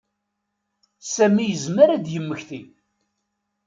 Sami 1.13 1.45
yezmer 1.47 1.89
ad 1.91 2.01
d-yemmeki. 2.05 2.61